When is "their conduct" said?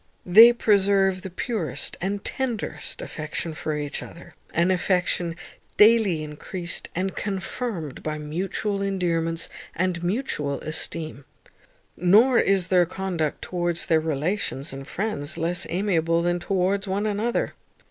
12.69-13.43